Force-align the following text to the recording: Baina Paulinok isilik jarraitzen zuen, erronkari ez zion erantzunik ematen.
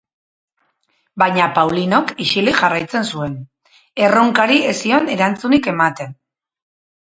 Baina 1.23 1.49
Paulinok 1.57 2.13
isilik 2.25 2.57
jarraitzen 2.61 3.05
zuen, 3.11 3.35
erronkari 4.07 4.59
ez 4.71 4.73
zion 4.87 5.13
erantzunik 5.19 5.71
ematen. 5.75 6.19